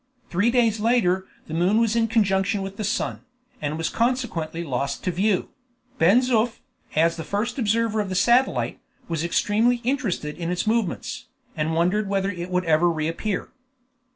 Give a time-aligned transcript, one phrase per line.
[0.31, 3.21] Three days later the moon was in conjunction with the sun,
[3.61, 5.49] and was consequently lost to view;
[5.99, 6.57] Ben Zoof,
[6.95, 11.25] as the first observer of the satellite, was extremely interested in its movements,
[11.55, 13.49] and wondered whether it would ever reappear.